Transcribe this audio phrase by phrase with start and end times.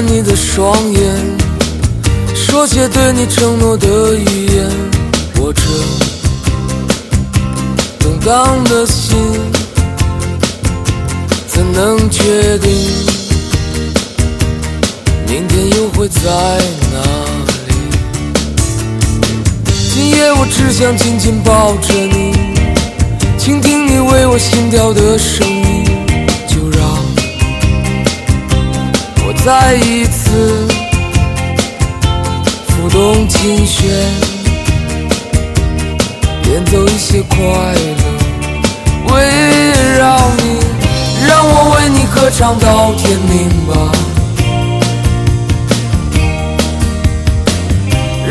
[0.00, 1.02] 你的双眼，
[2.34, 4.66] 说些对你承诺的语言。
[5.36, 5.62] 我这
[7.98, 9.16] 动荡的心，
[11.46, 12.70] 怎能确定
[15.26, 16.20] 明天又会在
[16.92, 16.98] 哪
[17.66, 17.74] 里？
[19.92, 22.32] 今夜我只想紧紧抱着你，
[23.38, 25.59] 倾听你为我心跳的声音。
[29.42, 30.68] 再一次
[32.68, 33.88] 抚动琴弦，
[36.50, 38.04] 演奏一些快乐，
[39.08, 39.14] 围
[39.98, 40.60] 绕你，
[41.26, 43.72] 让我为你歌唱到天明吧。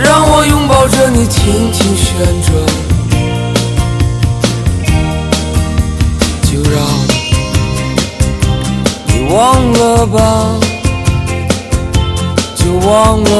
[0.04, 2.08] 让我拥抱着你，轻轻旋
[2.46, 2.50] 转，
[6.44, 6.80] 就让
[9.08, 10.59] 你忘了吧，
[12.90, 13.39] 忘了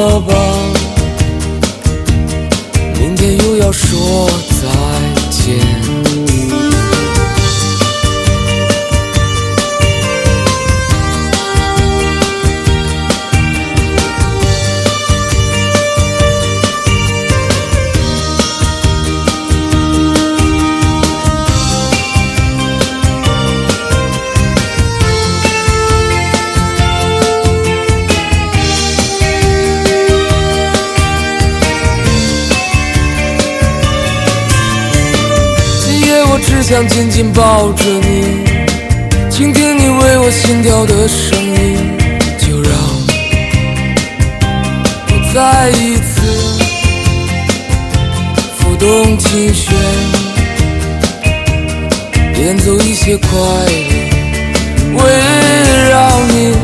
[36.70, 38.44] 想紧紧抱着你，
[39.28, 41.98] 倾听你为我心跳的声音，
[42.38, 42.72] 就让
[45.08, 46.22] 我再一次
[48.56, 49.74] 抚动琴弦，
[52.40, 55.02] 演奏一些快乐，围
[55.90, 56.54] 绕你，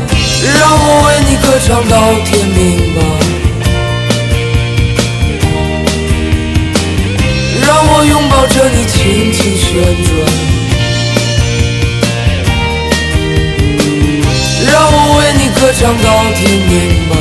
[0.57, 3.01] 让我为你歌唱到天明吧。
[7.59, 10.09] 让我拥抱着你，轻轻旋转，
[14.65, 16.73] 让我为你歌唱到天明
[17.07, 17.13] 吧。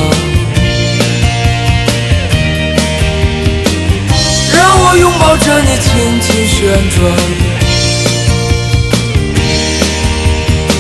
[4.54, 6.56] 让我拥抱着你，轻轻旋
[6.96, 6.98] 转，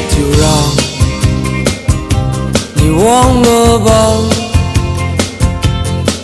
[0.08, 0.44] 就让
[2.76, 3.04] 你忘
[3.42, 3.90] 了吧，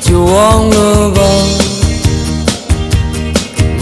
[0.01, 1.21] 就忘了吧。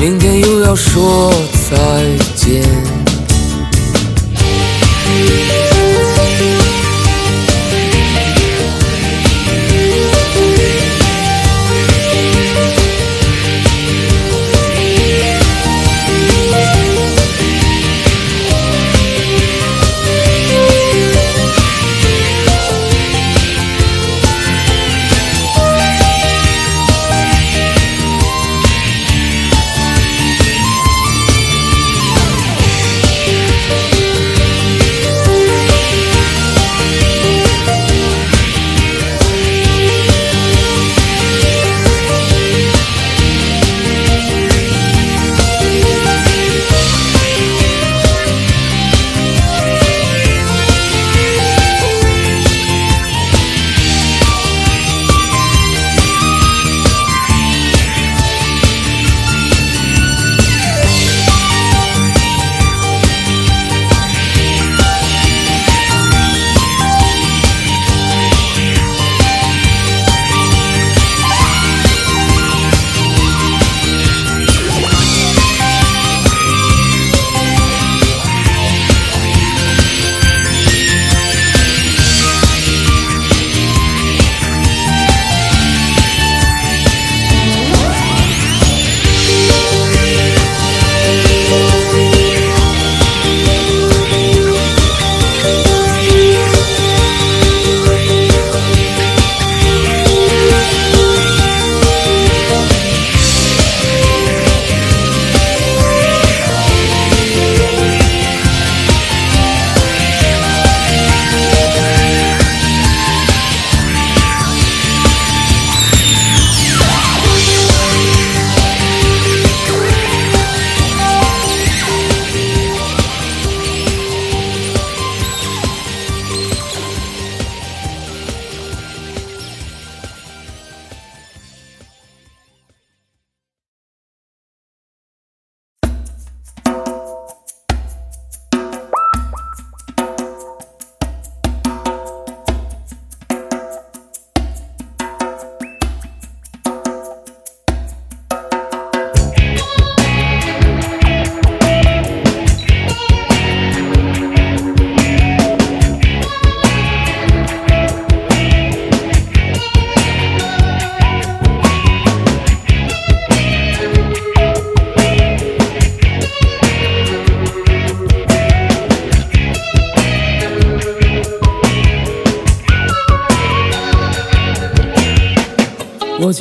[0.00, 1.30] 明天又要说
[1.70, 2.89] 再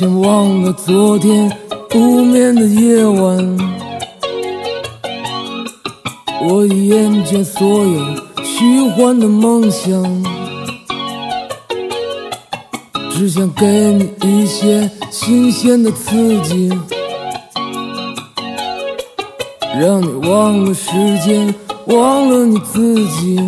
[0.00, 0.08] 见。
[0.08, 1.54] 我竟忘了昨天
[1.90, 3.58] 不眠的夜晚，
[6.42, 8.00] 我已厌倦所有
[8.42, 10.24] 虚幻的梦想，
[13.10, 16.70] 只想给你一些新鲜的刺激，
[19.78, 21.54] 让你忘了时间，
[21.88, 23.38] 忘了你自己。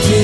[0.00, 0.23] 就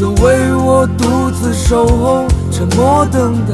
[0.00, 3.52] 曾为我独自守候，沉默等待，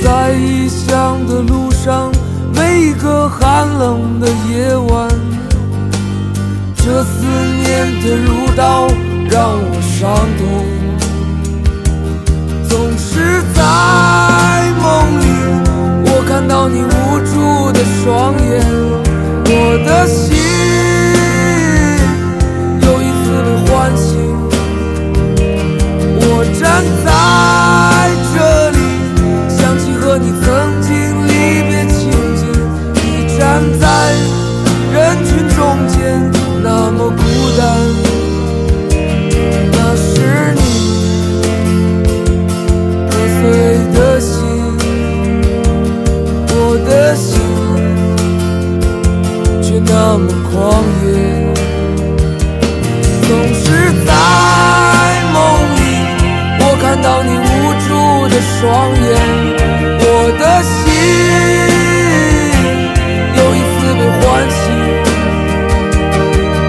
[0.00, 2.12] 在异乡的路上，
[2.54, 5.08] 每一个寒冷的夜晚，
[6.76, 7.26] 这思
[7.64, 8.86] 念的如刀
[9.28, 10.64] 让我伤痛，
[12.68, 15.26] 总是在梦里。
[16.06, 18.64] 我看到你无助的双眼，
[19.46, 19.50] 我
[19.84, 20.38] 的心
[58.60, 59.00] 双眼，
[60.02, 60.04] 我
[60.38, 60.70] 的心
[63.34, 64.62] 又一次被唤醒，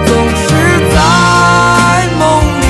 [0.06, 0.44] 总是
[0.94, 0.96] 在
[2.18, 2.20] 梦
[2.62, 2.64] 里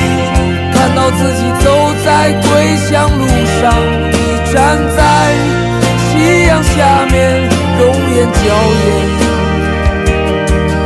[0.74, 1.64] 看到自己走
[2.04, 2.44] 在归
[2.78, 3.22] 乡路
[3.60, 3.62] 上，
[4.10, 4.14] 你
[4.52, 4.54] 站
[4.96, 5.00] 在。
[6.10, 6.12] 夕
[6.48, 7.14] 阳下面，
[7.78, 7.80] 容
[8.12, 8.40] 颜娇
[8.82, 8.84] 艳，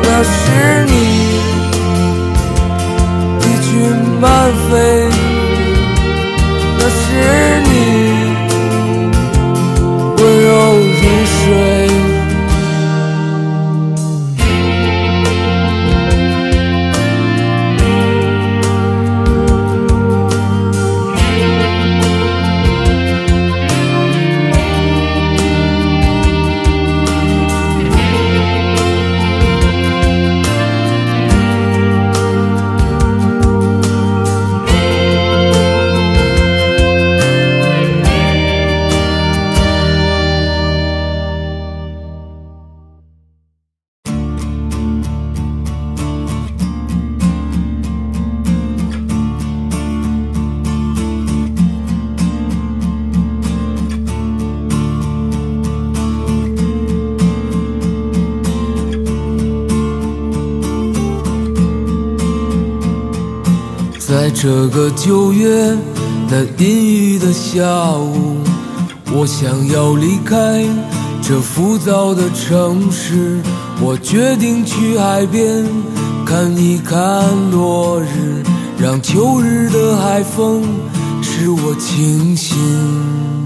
[0.03, 0.37] 那是
[0.85, 1.16] 你，
[64.77, 65.75] 个九月
[66.29, 68.37] 的阴雨的下午，
[69.11, 70.67] 我想要离开
[71.23, 73.41] 这浮躁的城市。
[73.81, 75.65] 我决定去海边
[76.27, 78.43] 看一看落日，
[78.79, 80.63] 让秋日的海风
[81.23, 83.46] 使我清醒。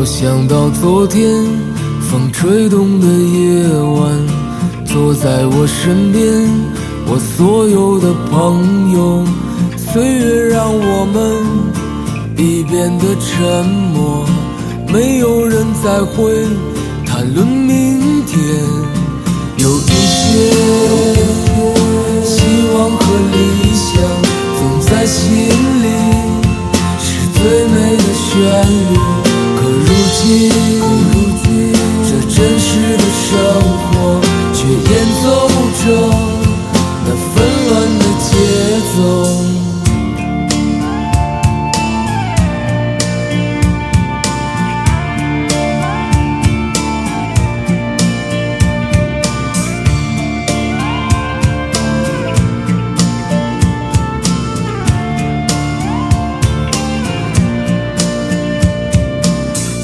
[0.00, 1.44] 我想到昨天
[2.08, 4.16] 风吹动的夜晚，
[4.86, 6.24] 坐在我身边，
[7.08, 9.24] 我所有的朋友，
[9.76, 11.34] 岁月让我们
[12.36, 14.24] 已变得沉默，
[14.86, 16.46] 没有人再会
[17.04, 18.38] 谈论明天，
[19.56, 20.54] 有一些
[22.22, 22.38] 希
[22.72, 23.02] 望和
[23.32, 24.00] 理想
[24.60, 25.48] 总在心
[25.82, 25.88] 里，
[27.00, 28.38] 是最美的旋
[28.92, 29.17] 律。
[30.28, 33.32] 这真实的生
[33.78, 34.20] 活
[34.52, 34.92] 却演
[35.22, 35.48] 奏
[35.80, 36.17] 着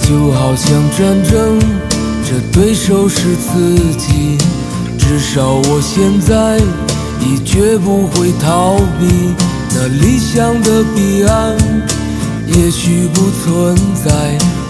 [0.07, 1.59] 就好像战争，
[2.25, 4.37] 这对手是自己。
[4.99, 6.59] 至少我现在
[7.21, 9.35] 已绝不会逃避
[9.75, 11.57] 那理想的彼岸，
[12.49, 14.13] 也许不存在，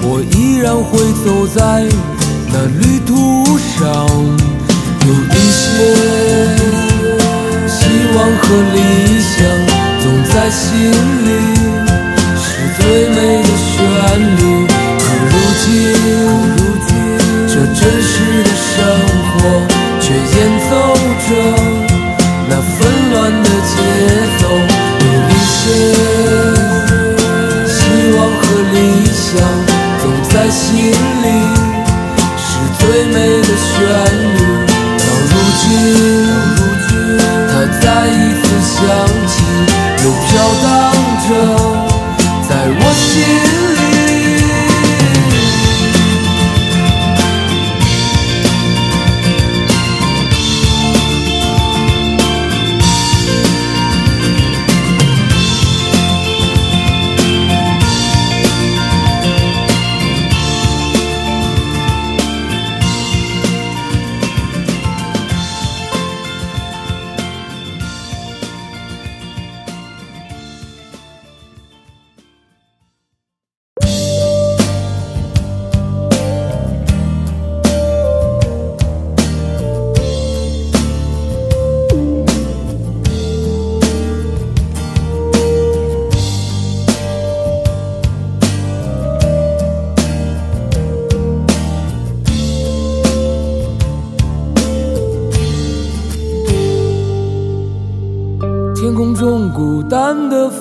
[0.02, 1.84] 我依然会走在
[2.52, 4.06] 那旅途上。
[5.06, 5.66] 有一些
[7.66, 7.76] 希
[8.14, 8.78] 望和理
[9.20, 9.36] 想，
[10.00, 10.70] 总在心
[11.24, 11.28] 里
[12.38, 12.46] 是
[12.78, 13.74] 最美的旋
[14.38, 14.73] 律。
[15.66, 15.70] 如
[16.86, 16.92] 今，
[17.48, 18.76] 这真实的生
[19.30, 19.32] 活
[20.00, 20.36] 却演
[20.68, 20.72] 奏
[21.24, 21.28] 着
[22.48, 22.74] 那纷
[23.10, 23.72] 乱的节
[24.40, 24.42] 奏。
[25.00, 25.62] 有一些
[27.66, 27.76] 希
[28.12, 29.24] 望和理想，
[30.00, 31.26] 总在心里
[32.36, 32.48] 是
[32.78, 33.72] 最美的旋
[34.34, 34.38] 律。
[34.98, 35.64] 到如今，
[37.48, 38.10] 它再一
[38.42, 38.76] 次响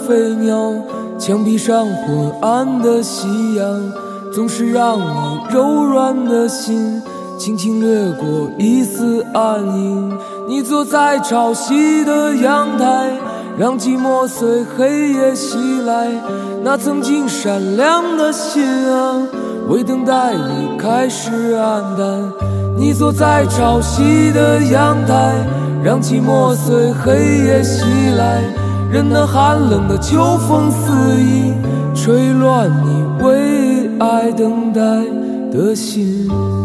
[0.07, 0.73] 飞鸟，
[1.17, 3.91] 墙壁上昏暗的夕阳，
[4.33, 7.01] 总是让你柔软的心
[7.37, 10.17] 轻轻掠过一丝暗影。
[10.47, 13.11] 你坐在潮汐的阳台，
[13.57, 16.07] 让寂寞随黑夜袭来。
[16.63, 19.27] 那曾经闪亮的心啊，
[19.69, 22.31] 为等待你开始黯淡。
[22.75, 25.33] 你坐在潮汐的阳台。
[25.83, 27.83] 让寂寞随黑夜袭
[28.17, 28.41] 来，
[28.93, 31.51] 任那寒冷的秋风肆意
[31.95, 34.81] 吹乱你为爱等待
[35.51, 36.62] 的心。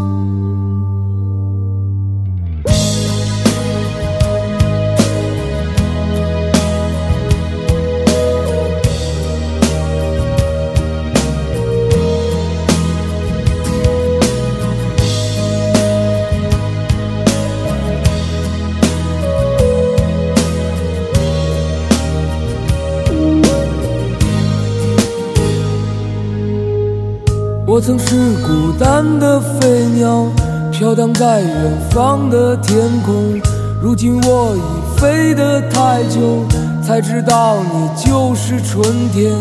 [27.89, 30.27] 曾是孤单的飞鸟，
[30.71, 33.41] 飘荡在远方的天空。
[33.81, 36.47] 如今我已飞得太久，
[36.87, 39.35] 才知道你就是春天。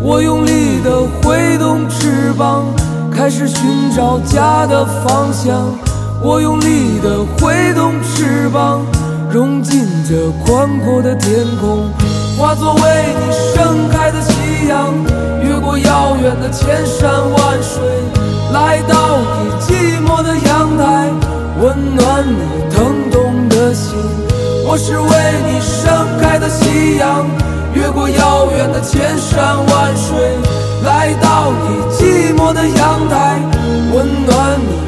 [0.00, 2.66] 我用力地挥动翅膀，
[3.10, 5.58] 开始寻找家的方向。
[6.22, 8.80] 我用力地挥动翅膀，
[9.28, 11.90] 融进这宽阔的天空，
[12.38, 12.80] 化作为
[13.18, 14.94] 你盛开的夕阳。
[15.82, 17.82] 遥远的千山万水，
[18.52, 21.10] 来到你寂寞的阳台，
[21.60, 23.94] 温暖你疼痛的心。
[24.66, 25.08] 我是为
[25.46, 27.26] 你盛开的夕阳，
[27.74, 30.36] 越过遥远的千山万水，
[30.84, 33.40] 来到你寂寞的阳台，
[33.92, 34.87] 温暖你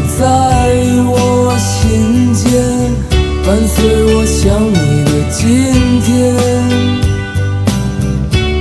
[0.21, 0.27] 在
[1.07, 2.45] 我心间，
[3.43, 3.75] 伴随
[4.13, 5.41] 我想你的今
[6.01, 6.09] 天。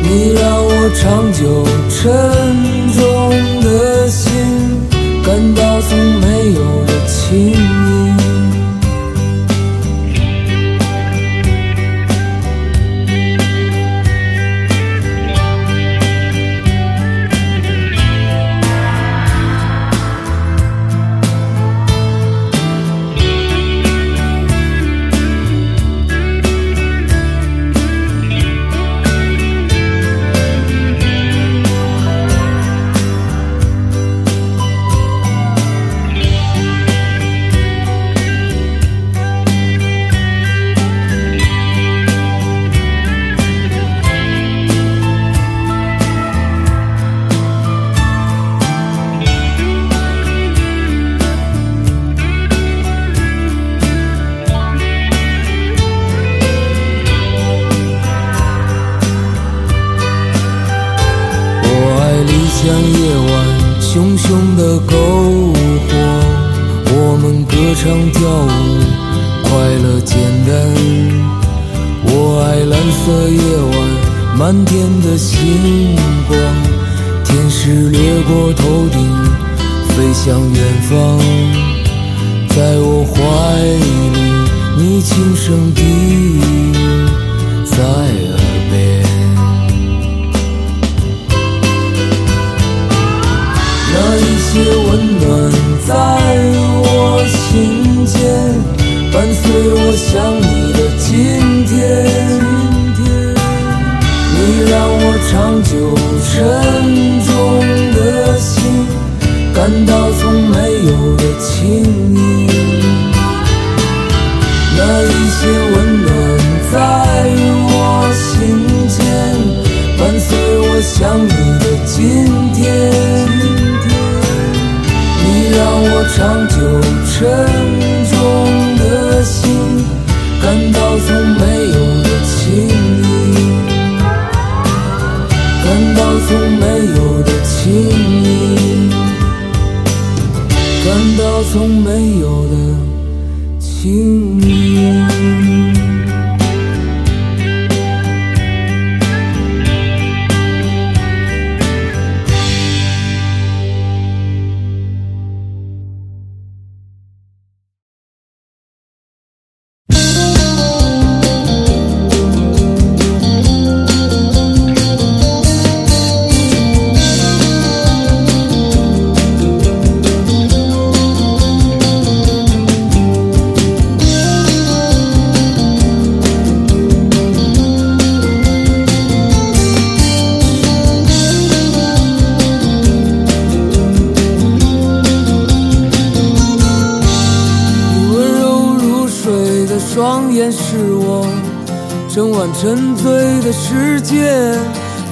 [0.02, 2.00] 你让我长久沉
[2.96, 2.98] 重
[3.60, 4.32] 的心，
[5.22, 5.90] 感到从
[6.22, 8.29] 没有的轻盈。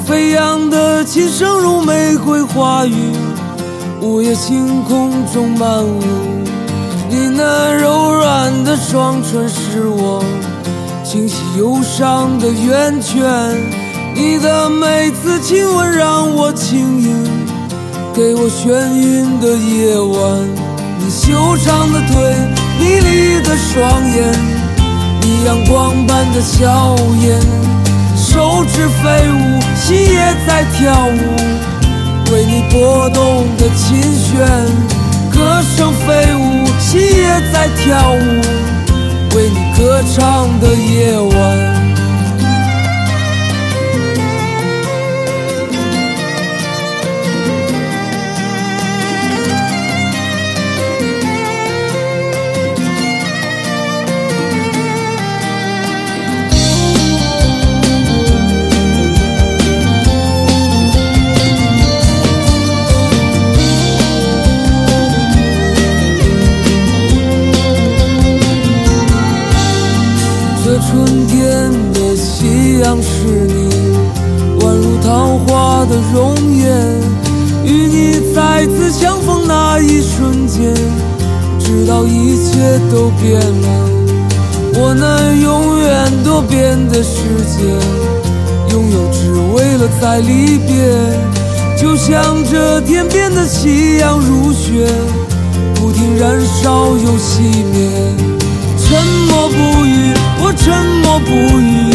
[0.07, 3.13] 飞扬的琴声如玫瑰花语，
[4.01, 6.01] 午夜星空中漫舞。
[7.11, 10.23] 你那柔软的双唇是我
[11.05, 13.25] 清晰忧伤的源泉，
[14.15, 17.25] 你的每次亲吻让我轻盈，
[18.15, 20.69] 给我眩晕的夜晚。
[20.99, 22.35] 你修长的腿，
[22.79, 23.81] 迷离的双
[24.15, 24.33] 眼，
[25.23, 27.41] 你阳光般的笑颜，
[28.31, 34.47] 手指飞舞，心也在跳舞，为你拨动的琴弦，
[35.33, 38.41] 歌声飞舞，心也在跳舞，
[39.35, 41.78] 为你歌唱的夜晚。
[81.99, 83.69] 到一切都变了。
[84.75, 87.19] 我那永远多变的世
[87.51, 87.65] 界，
[88.73, 90.77] 拥有只为了再离别。
[91.77, 94.87] 就像这天边的夕阳如雪，
[95.75, 97.41] 不停燃烧又熄
[97.75, 97.91] 灭。
[98.79, 101.93] 沉默不语，我沉默不语，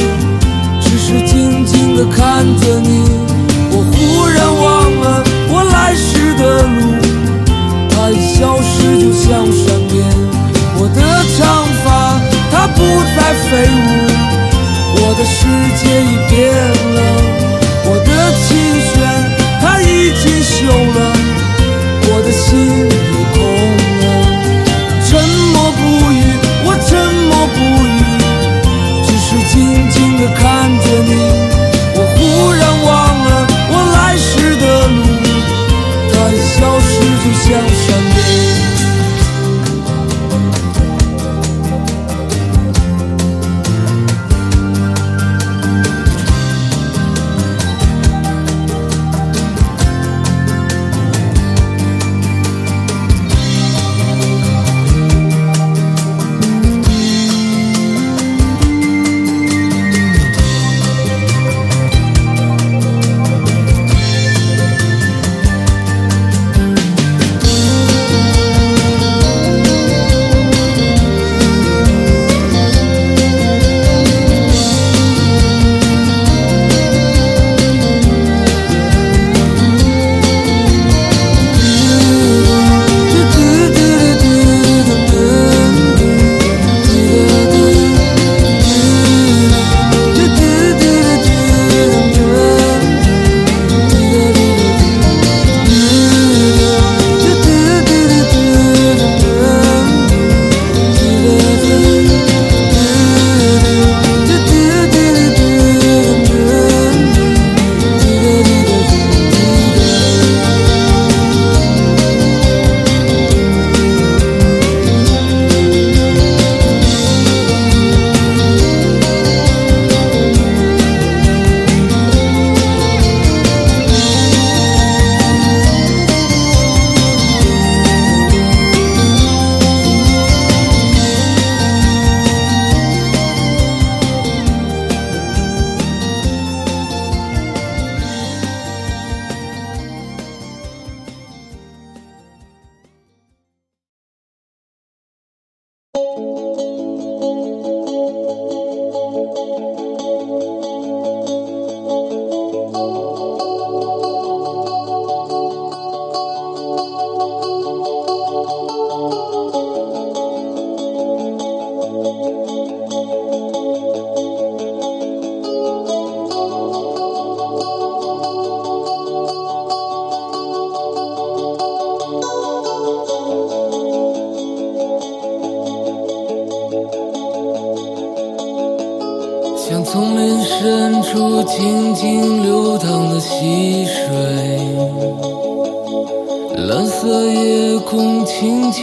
[0.82, 3.06] 只是静静地看着你。
[3.72, 4.64] 我忽然忘
[5.00, 6.93] 了我来时的路，
[8.04, 10.04] 它一消失就像闪电。
[10.76, 11.00] 我的
[11.38, 12.20] 长发
[12.52, 12.84] 它不
[13.16, 13.80] 再飞舞，
[15.00, 15.48] 我的世
[15.80, 17.00] 界已变了。
[17.86, 18.12] 我的
[18.44, 18.46] 琴
[18.92, 18.92] 弦
[19.62, 21.00] 它已经锈了，
[22.10, 22.44] 我的心
[22.90, 22.94] 也
[23.32, 23.40] 空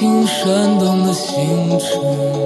[0.00, 2.39] 轻轻闪动的星辰。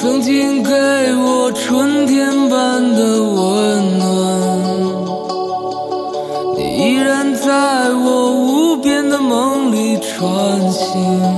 [0.00, 0.70] 曾经给
[1.16, 4.06] 我春天般的温暖，
[6.56, 11.33] 你依然在我无边的梦里穿行。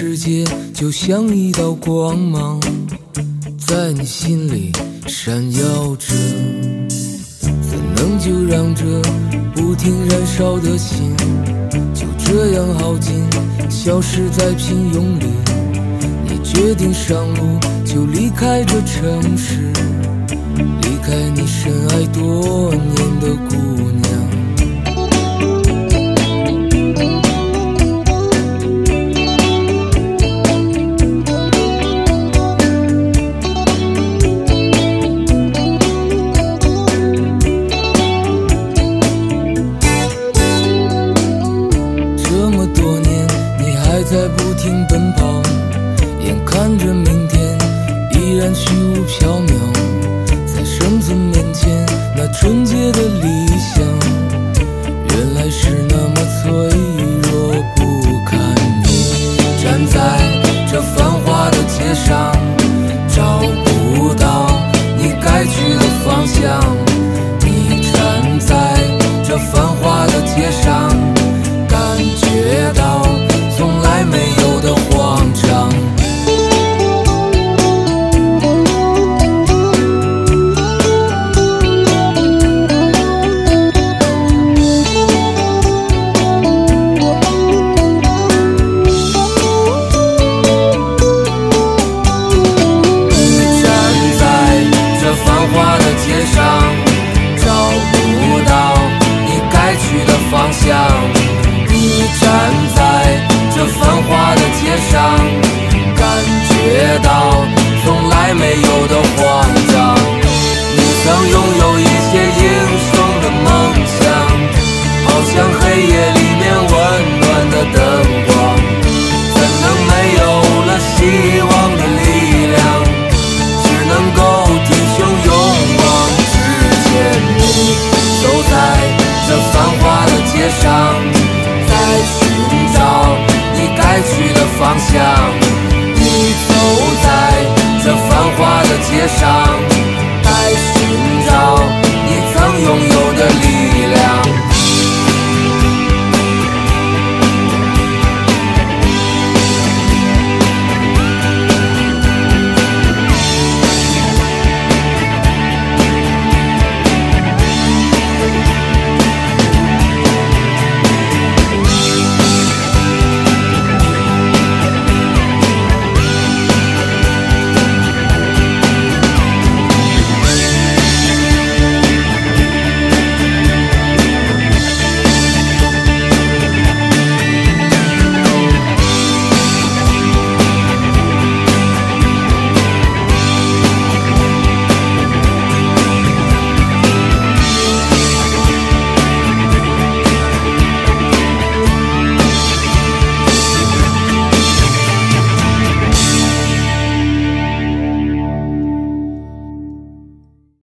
[0.00, 2.60] 世界就像一道光芒
[3.66, 4.70] 在你心里
[5.08, 6.17] 闪耀着。